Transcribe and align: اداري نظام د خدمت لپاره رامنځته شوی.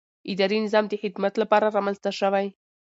اداري 0.31 0.57
نظام 0.65 0.85
د 0.89 0.93
خدمت 1.01 1.33
لپاره 1.41 1.67
رامنځته 1.75 2.11
شوی. 2.19 2.47